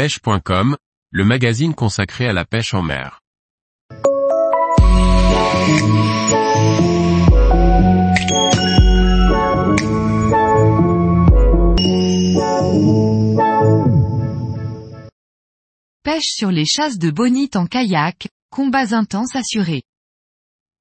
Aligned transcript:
pêche.com, 0.00 0.78
le 1.10 1.24
magazine 1.26 1.74
consacré 1.74 2.26
à 2.26 2.32
la 2.32 2.46
pêche 2.46 2.72
en 2.72 2.80
mer. 2.80 3.20
Pêche 16.02 16.30
sur 16.32 16.50
les 16.50 16.64
chasses 16.64 16.96
de 16.96 17.10
bonite 17.10 17.56
en 17.56 17.66
kayak, 17.66 18.28
combats 18.50 18.94
intenses 18.94 19.36
assurés. 19.36 19.82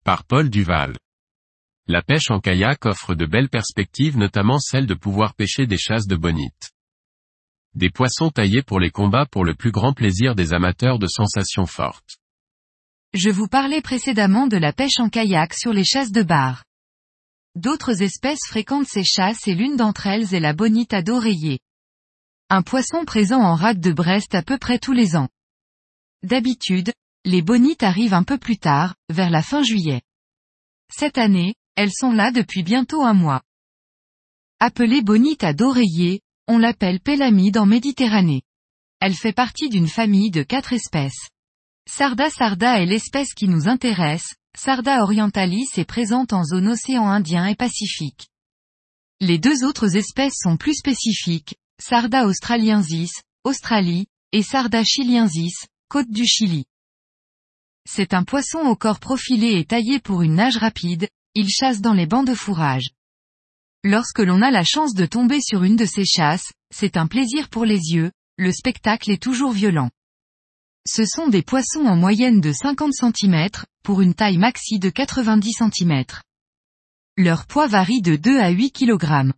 Par 0.05 0.23
Paul 0.23 0.49
Duval. 0.49 0.95
La 1.87 2.01
pêche 2.01 2.31
en 2.31 2.39
kayak 2.39 2.85
offre 2.85 3.15
de 3.15 3.25
belles 3.25 3.49
perspectives 3.49 4.17
notamment 4.17 4.59
celle 4.59 4.85
de 4.85 4.93
pouvoir 4.93 5.33
pêcher 5.33 5.67
des 5.67 5.77
chasses 5.77 6.07
de 6.07 6.15
bonite. 6.15 6.71
Des 7.75 7.89
poissons 7.89 8.31
taillés 8.31 8.63
pour 8.63 8.79
les 8.79 8.89
combats 8.89 9.27
pour 9.27 9.45
le 9.45 9.53
plus 9.53 9.71
grand 9.71 9.93
plaisir 9.93 10.35
des 10.35 10.53
amateurs 10.53 10.97
de 10.97 11.07
sensations 11.07 11.67
fortes. 11.67 12.17
Je 13.13 13.29
vous 13.29 13.47
parlais 13.47 13.81
précédemment 13.81 14.47
de 14.47 14.57
la 14.57 14.73
pêche 14.73 14.99
en 14.99 15.09
kayak 15.09 15.53
sur 15.53 15.71
les 15.73 15.83
chasses 15.83 16.11
de 16.11 16.23
bar. 16.23 16.63
D'autres 17.55 18.01
espèces 18.01 18.45
fréquentent 18.47 18.87
ces 18.87 19.03
chasses 19.03 19.47
et 19.47 19.53
l'une 19.53 19.75
d'entre 19.75 20.07
elles 20.07 20.33
est 20.33 20.39
la 20.39 20.53
bonite 20.53 20.93
à 20.93 21.01
dos 21.01 21.19
rayé. 21.19 21.59
Un 22.49 22.61
poisson 22.61 23.05
présent 23.05 23.41
en 23.41 23.55
rade 23.55 23.79
de 23.79 23.91
Brest 23.91 24.33
à 24.33 24.41
peu 24.41 24.57
près 24.57 24.79
tous 24.79 24.93
les 24.93 25.15
ans. 25.15 25.29
D'habitude, 26.23 26.91
les 27.25 27.41
bonites 27.41 27.83
arrivent 27.83 28.13
un 28.13 28.23
peu 28.23 28.37
plus 28.37 28.57
tard, 28.57 28.95
vers 29.09 29.29
la 29.29 29.43
fin 29.43 29.61
juillet. 29.61 30.01
Cette 30.91 31.17
année, 31.17 31.55
elles 31.75 31.93
sont 31.93 32.11
là 32.11 32.31
depuis 32.31 32.63
bientôt 32.63 33.03
un 33.03 33.13
mois. 33.13 33.41
Appelée 34.59 35.01
bonite 35.01 35.43
à 35.43 35.53
dos 35.53 35.71
rayé, 35.71 36.21
on 36.49 36.57
l'appelle 36.57 36.99
pélamide 36.99 37.59
en 37.59 37.67
Méditerranée. 37.67 38.41
Elle 38.99 39.13
fait 39.13 39.33
partie 39.33 39.69
d'une 39.69 39.87
famille 39.87 40.31
de 40.31 40.41
quatre 40.41 40.73
espèces. 40.73 41.29
Sarda 41.87 42.31
sarda 42.31 42.81
est 42.81 42.87
l'espèce 42.87 43.35
qui 43.35 43.47
nous 43.47 43.67
intéresse, 43.69 44.33
Sarda 44.57 45.03
orientalis 45.03 45.67
est 45.77 45.85
présente 45.85 46.33
en 46.33 46.43
zone 46.43 46.69
océan 46.69 47.05
Indien 47.05 47.45
et 47.45 47.55
Pacifique. 47.55 48.29
Les 49.21 49.37
deux 49.37 49.63
autres 49.63 49.95
espèces 49.95 50.39
sont 50.41 50.57
plus 50.57 50.73
spécifiques, 50.73 51.55
Sarda 51.79 52.25
australiensis, 52.25 53.11
Australie, 53.43 54.07
et 54.31 54.41
Sarda 54.41 54.83
chiliensis, 54.83 55.67
côte 55.87 56.09
du 56.09 56.25
Chili. 56.25 56.65
C'est 57.87 58.15
un 58.15 58.23
poisson 58.23 58.59
au 58.61 58.75
corps 58.75 58.99
profilé 58.99 59.59
et 59.59 59.65
taillé 59.65 59.99
pour 59.99 60.23
une 60.23 60.35
nage 60.35 60.57
rapide, 60.57 61.09
il 61.35 61.47
chasse 61.47 61.79
dans 61.79 61.93
les 61.93 62.07
bancs 62.07 62.25
de 62.25 62.33
fourrage. 62.33 62.89
Lorsque 63.85 64.19
l'on 64.19 64.41
a 64.41 64.51
la 64.51 64.63
chance 64.65 64.93
de 64.93 65.05
tomber 65.05 65.39
sur 65.39 65.63
une 65.63 65.77
de 65.77 65.85
ces 65.85 66.03
chasses, 66.03 66.51
c'est 66.69 66.97
un 66.97 67.07
plaisir 67.07 67.47
pour 67.47 67.63
les 67.63 67.79
yeux, 67.93 68.11
le 68.37 68.51
spectacle 68.51 69.09
est 69.09 69.21
toujours 69.21 69.51
violent. 69.51 69.89
Ce 70.85 71.05
sont 71.05 71.27
des 71.27 71.43
poissons 71.43 71.85
en 71.85 71.95
moyenne 71.95 72.41
de 72.41 72.51
50 72.51 72.91
cm, 72.93 73.47
pour 73.83 74.01
une 74.01 74.15
taille 74.15 74.37
maxi 74.37 74.79
de 74.79 74.89
90 74.89 75.53
cm. 75.53 76.03
Leur 77.15 77.45
poids 77.45 77.67
varie 77.67 78.01
de 78.01 78.17
2 78.17 78.39
à 78.39 78.49
8 78.49 78.71
kg. 78.71 79.31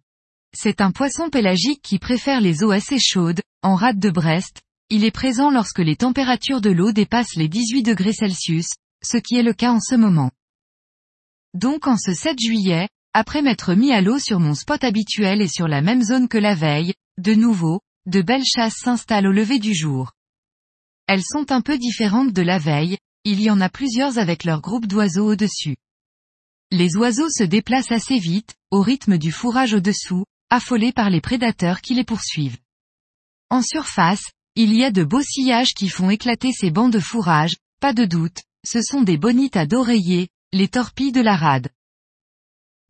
C'est 0.53 0.81
un 0.81 0.91
poisson 0.91 1.29
pélagique 1.29 1.81
qui 1.83 1.99
préfère 1.99 2.41
les 2.41 2.63
eaux 2.63 2.71
assez 2.71 2.99
chaudes, 2.99 3.41
en 3.61 3.75
rade 3.75 3.99
de 3.99 4.09
Brest, 4.09 4.61
il 4.89 5.05
est 5.05 5.11
présent 5.11 5.51
lorsque 5.51 5.79
les 5.79 5.95
températures 5.95 6.59
de 6.59 6.69
l'eau 6.69 6.91
dépassent 6.91 7.35
les 7.35 7.47
18 7.47 7.83
degrés 7.83 8.11
Celsius, 8.11 8.67
ce 9.01 9.17
qui 9.17 9.37
est 9.37 9.43
le 9.43 9.53
cas 9.53 9.71
en 9.71 9.79
ce 9.79 9.95
moment. 9.95 10.31
Donc 11.53 11.87
en 11.87 11.95
ce 11.95 12.13
7 12.13 12.37
juillet, 12.37 12.89
après 13.13 13.41
m'être 13.41 13.73
mis 13.73 13.91
à 13.91 14.01
l'eau 14.01 14.19
sur 14.19 14.39
mon 14.39 14.53
spot 14.53 14.83
habituel 14.83 15.41
et 15.41 15.47
sur 15.47 15.67
la 15.67 15.81
même 15.81 16.01
zone 16.01 16.27
que 16.27 16.37
la 16.37 16.55
veille, 16.55 16.93
de 17.17 17.33
nouveau, 17.33 17.81
de 18.05 18.21
belles 18.21 18.45
chasses 18.45 18.77
s'installent 18.77 19.27
au 19.27 19.31
lever 19.31 19.59
du 19.59 19.75
jour. 19.75 20.11
Elles 21.07 21.23
sont 21.23 21.51
un 21.51 21.61
peu 21.61 21.77
différentes 21.77 22.31
de 22.31 22.41
la 22.41 22.57
veille, 22.57 22.97
il 23.25 23.41
y 23.41 23.49
en 23.49 23.61
a 23.61 23.69
plusieurs 23.69 24.17
avec 24.17 24.43
leur 24.43 24.61
groupe 24.61 24.87
d'oiseaux 24.87 25.31
au-dessus. 25.31 25.75
Les 26.71 26.95
oiseaux 26.95 27.29
se 27.29 27.43
déplacent 27.43 27.91
assez 27.91 28.17
vite, 28.17 28.55
au 28.71 28.81
rythme 28.81 29.17
du 29.17 29.31
fourrage 29.31 29.73
au-dessous, 29.73 30.23
affolés 30.49 30.93
par 30.93 31.09
les 31.09 31.21
prédateurs 31.21 31.81
qui 31.81 31.93
les 31.93 32.05
poursuivent. 32.05 32.57
En 33.49 33.61
surface, 33.61 34.31
il 34.55 34.73
y 34.73 34.83
a 34.83 34.91
de 34.91 35.03
beaux 35.03 35.21
sillages 35.21 35.73
qui 35.73 35.89
font 35.89 36.09
éclater 36.09 36.51
ces 36.53 36.71
bancs 36.71 36.91
de 36.91 36.99
fourrage, 36.99 37.57
pas 37.81 37.93
de 37.93 38.05
doute, 38.05 38.43
ce 38.65 38.81
sont 38.81 39.01
des 39.01 39.17
bonites 39.17 39.57
à 39.57 39.65
d'oreiller, 39.65 40.29
les 40.53 40.69
torpilles 40.69 41.11
de 41.11 41.21
la 41.21 41.35
rade. 41.35 41.69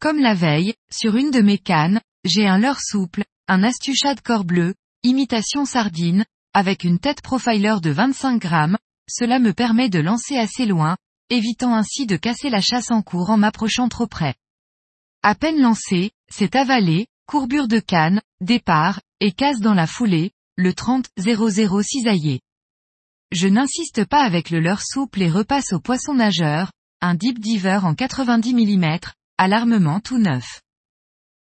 Comme 0.01 0.17
la 0.17 0.33
veille, 0.33 0.73
sur 0.91 1.15
une 1.15 1.29
de 1.29 1.41
mes 1.41 1.59
cannes, 1.59 2.01
j'ai 2.25 2.47
un 2.47 2.57
leurre 2.57 2.81
souple, 2.81 3.23
un 3.47 3.61
astuchade 3.61 4.19
corps 4.21 4.45
bleu, 4.45 4.73
imitation 5.03 5.63
sardine, 5.63 6.25
avec 6.55 6.83
une 6.83 6.97
tête 6.97 7.21
profiler 7.21 7.75
de 7.83 7.91
25 7.91 8.41
grammes, 8.41 8.79
cela 9.07 9.37
me 9.37 9.53
permet 9.53 9.89
de 9.89 9.99
lancer 9.99 10.37
assez 10.37 10.65
loin, 10.65 10.97
évitant 11.29 11.75
ainsi 11.75 12.07
de 12.07 12.17
casser 12.17 12.49
la 12.49 12.61
chasse 12.61 12.89
en 12.89 13.03
cours 13.03 13.29
en 13.29 13.37
m'approchant 13.37 13.89
trop 13.89 14.07
près. 14.07 14.33
À 15.21 15.35
peine 15.35 15.61
lancé, 15.61 16.09
c'est 16.31 16.55
avalé, 16.55 17.05
courbure 17.27 17.67
de 17.67 17.79
canne, 17.79 18.21
départ, 18.39 19.01
et 19.19 19.31
casse 19.31 19.59
dans 19.59 19.75
la 19.75 19.85
foulée, 19.85 20.31
le 20.57 20.71
30-00 20.71 21.83
cisaillé. 21.83 22.41
Je 23.31 23.47
n'insiste 23.47 24.05
pas 24.05 24.23
avec 24.23 24.49
le 24.49 24.61
leurre 24.61 24.81
souple 24.81 25.21
et 25.21 25.29
repasse 25.29 25.73
au 25.73 25.79
poisson 25.79 26.15
nageur, 26.15 26.71
un 27.01 27.13
deep 27.13 27.37
diver 27.37 27.81
en 27.83 27.93
90 27.93 28.55
mm, 28.55 28.97
à 29.43 29.99
tout 30.01 30.19
neuf. 30.19 30.61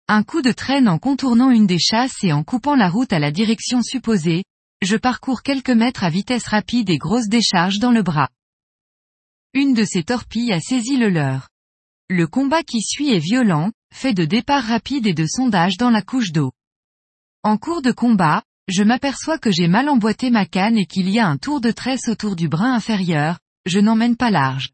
Un 0.08 0.24
coup 0.24 0.42
de 0.42 0.50
traîne 0.50 0.88
en 0.88 0.98
contournant 0.98 1.50
une 1.50 1.68
des 1.68 1.78
chasses 1.78 2.24
et 2.24 2.32
en 2.32 2.42
coupant 2.42 2.74
la 2.74 2.88
route 2.88 3.12
à 3.12 3.20
la 3.20 3.30
direction 3.30 3.82
supposée, 3.82 4.42
je 4.82 4.96
parcours 4.96 5.42
quelques 5.42 5.70
mètres 5.70 6.02
à 6.02 6.10
vitesse 6.10 6.48
rapide 6.48 6.90
et 6.90 6.98
grosse 6.98 7.28
décharge 7.28 7.78
dans 7.78 7.92
le 7.92 8.02
bras. 8.02 8.30
Une 9.52 9.74
de 9.74 9.84
ces 9.84 10.02
torpilles 10.02 10.52
a 10.52 10.58
saisi 10.58 10.96
le 10.96 11.08
leurre. 11.08 11.50
Le 12.10 12.26
combat 12.26 12.64
qui 12.64 12.82
suit 12.82 13.14
est 13.14 13.20
violent, 13.20 13.70
fait 13.94 14.12
de 14.12 14.24
départ 14.24 14.64
rapide 14.64 15.06
et 15.06 15.14
de 15.14 15.26
sondage 15.26 15.76
dans 15.76 15.90
la 15.90 16.02
couche 16.02 16.32
d'eau. 16.32 16.50
En 17.44 17.58
cours 17.58 17.80
de 17.80 17.92
combat, 17.92 18.42
je 18.66 18.82
m'aperçois 18.82 19.38
que 19.38 19.52
j'ai 19.52 19.68
mal 19.68 19.88
emboîté 19.88 20.30
ma 20.30 20.46
canne 20.46 20.78
et 20.78 20.86
qu'il 20.86 21.08
y 21.10 21.20
a 21.20 21.28
un 21.28 21.36
tour 21.36 21.60
de 21.60 21.70
tresse 21.70 22.08
autour 22.08 22.34
du 22.34 22.48
brin 22.48 22.74
inférieur, 22.74 23.38
je 23.66 23.78
n'emmène 23.78 24.16
pas 24.16 24.32
large. 24.32 24.73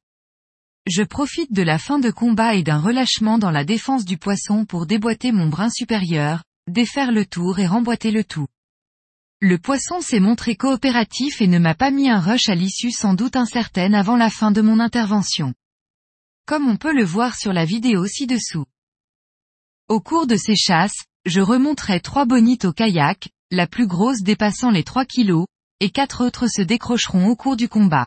Je 0.86 1.02
profite 1.02 1.52
de 1.52 1.62
la 1.62 1.78
fin 1.78 1.98
de 1.98 2.10
combat 2.10 2.54
et 2.54 2.62
d'un 2.62 2.80
relâchement 2.80 3.38
dans 3.38 3.50
la 3.50 3.64
défense 3.64 4.04
du 4.04 4.16
poisson 4.16 4.64
pour 4.64 4.86
déboîter 4.86 5.30
mon 5.30 5.46
brin 5.46 5.68
supérieur, 5.68 6.42
défaire 6.68 7.12
le 7.12 7.26
tour 7.26 7.58
et 7.58 7.66
remboîter 7.66 8.10
le 8.10 8.24
tout. 8.24 8.46
Le 9.40 9.58
poisson 9.58 10.00
s'est 10.00 10.20
montré 10.20 10.56
coopératif 10.56 11.40
et 11.40 11.46
ne 11.46 11.58
m'a 11.58 11.74
pas 11.74 11.90
mis 11.90 12.08
un 12.08 12.18
rush 12.18 12.48
à 12.48 12.54
l'issue 12.54 12.90
sans 12.90 13.14
doute 13.14 13.36
incertaine 13.36 13.94
avant 13.94 14.16
la 14.16 14.30
fin 14.30 14.50
de 14.50 14.62
mon 14.62 14.80
intervention. 14.80 15.54
Comme 16.46 16.68
on 16.68 16.76
peut 16.76 16.94
le 16.94 17.04
voir 17.04 17.36
sur 17.36 17.52
la 17.52 17.64
vidéo 17.64 18.06
ci-dessous. 18.06 18.66
Au 19.88 20.00
cours 20.00 20.26
de 20.26 20.36
ces 20.36 20.56
chasses, 20.56 21.04
je 21.26 21.40
remonterai 21.40 22.00
trois 22.00 22.24
bonites 22.24 22.64
au 22.64 22.72
kayak, 22.72 23.28
la 23.50 23.66
plus 23.66 23.86
grosse 23.86 24.22
dépassant 24.22 24.70
les 24.70 24.84
3 24.84 25.04
kilos, 25.04 25.46
et 25.80 25.90
quatre 25.90 26.24
autres 26.24 26.46
se 26.46 26.62
décrocheront 26.62 27.28
au 27.28 27.36
cours 27.36 27.56
du 27.56 27.68
combat. 27.68 28.06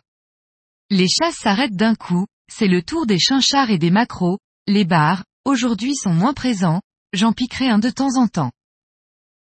Les 0.89 1.07
chasses 1.07 1.37
s'arrêtent 1.37 1.75
d'un 1.75 1.95
coup, 1.95 2.25
c'est 2.51 2.67
le 2.67 2.81
tour 2.81 3.05
des 3.05 3.19
chinchards 3.19 3.69
et 3.69 3.77
des 3.77 3.91
macros, 3.91 4.39
les 4.67 4.85
bars, 4.85 5.23
aujourd'hui 5.45 5.95
sont 5.95 6.13
moins 6.13 6.33
présents, 6.33 6.81
j'en 7.13 7.33
piquerai 7.33 7.69
un 7.69 7.79
de 7.79 7.89
temps 7.89 8.15
en 8.15 8.27
temps. 8.27 8.51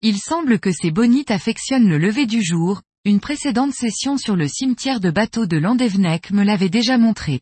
Il 0.02 0.18
semble 0.18 0.60
que 0.60 0.72
ces 0.72 0.92
bonites 0.92 1.32
affectionnent 1.32 1.88
le 1.88 1.98
lever 1.98 2.26
du 2.26 2.44
jour, 2.44 2.82
une 3.06 3.20
précédente 3.20 3.74
session 3.74 4.18
sur 4.18 4.36
le 4.36 4.48
cimetière 4.48 5.00
de 5.00 5.12
bateaux 5.12 5.46
de 5.46 5.58
Landévenec 5.58 6.32
me 6.32 6.44
l'avait 6.44 6.70
déjà 6.70 6.98
montré. 6.98 7.42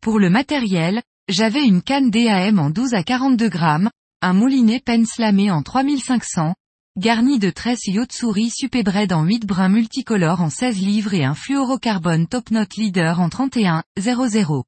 Pour 0.00 0.18
le 0.18 0.30
matériel, 0.30 1.02
j'avais 1.28 1.64
une 1.64 1.82
canne 1.82 2.10
DAM 2.10 2.58
en 2.58 2.70
12 2.70 2.94
à 2.94 3.02
42 3.02 3.48
grammes, 3.48 3.90
un 4.20 4.32
moulinet 4.32 4.80
penslamé 4.80 5.50
en 5.50 5.62
3500, 5.62 6.54
garni 6.98 7.38
de 7.38 7.48
tresses 7.48 7.86
Yotsuri 7.86 8.50
Supébred 8.50 9.12
en 9.12 9.24
8 9.24 9.46
brins 9.46 9.70
multicolores 9.70 10.42
en 10.42 10.50
16 10.50 10.78
livres 10.78 11.14
et 11.14 11.24
un 11.24 11.34
fluorocarbone 11.34 12.26
Top 12.26 12.50
Note 12.50 12.76
Leader 12.76 13.18
en 13.18 13.30
31, 13.30 13.82
00. 13.98 14.64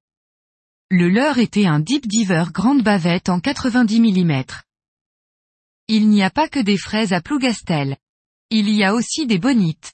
Le 0.90 1.08
leur 1.10 1.38
était 1.38 1.66
un 1.66 1.80
Deep 1.80 2.06
Diver 2.06 2.44
grande 2.50 2.82
bavette 2.82 3.28
en 3.28 3.40
90 3.40 4.00
mm. 4.00 4.44
Il 5.88 6.08
n'y 6.08 6.22
a 6.22 6.30
pas 6.30 6.48
que 6.48 6.60
des 6.60 6.78
fraises 6.78 7.12
à 7.12 7.20
Plougastel. 7.20 7.98
Il 8.48 8.70
y 8.70 8.84
a 8.84 8.94
aussi 8.94 9.26
des 9.26 9.38
bonites. 9.38 9.92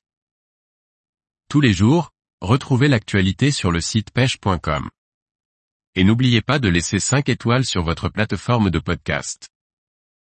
Tous 1.48 1.60
les 1.60 1.72
jours, 1.72 2.12
retrouvez 2.40 2.86
l'actualité 2.86 3.50
sur 3.50 3.72
le 3.72 3.80
site 3.80 4.12
pêche.com. 4.12 4.88
Et 5.96 6.04
n'oubliez 6.04 6.42
pas 6.42 6.60
de 6.60 6.68
laisser 6.68 7.00
5 7.00 7.28
étoiles 7.28 7.64
sur 7.64 7.82
votre 7.82 8.08
plateforme 8.08 8.70
de 8.70 8.78
podcast. 8.78 9.49